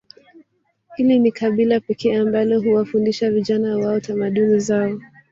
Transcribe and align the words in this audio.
Hili 0.95 1.19
ni 1.19 1.31
kabila 1.31 1.79
pekee 1.79 2.17
ambalo 2.17 2.61
huwafundisha 2.61 3.31
vijana 3.31 3.77
wao 3.77 3.99
tamaduni 3.99 4.59
zao 4.59 4.99